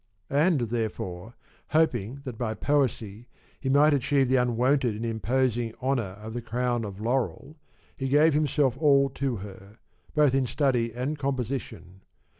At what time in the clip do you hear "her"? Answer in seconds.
9.45-9.77